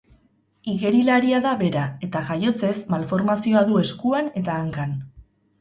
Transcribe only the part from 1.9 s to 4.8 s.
eta jaiotzez malformazioa du eskuan eta